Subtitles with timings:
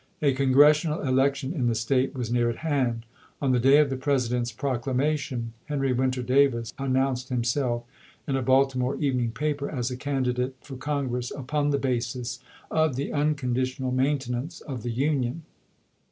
[0.19, 3.05] A Congressional election in the State was near at hand.
[3.39, 7.83] On the day of the Presi dent's proclamation Henry Winter Davis an nounced himself,
[8.27, 12.39] in a Baltimore evening paper, as a candidate for Congress" upon the basis
[12.71, 15.43] of the unconditional maintenance of the Union."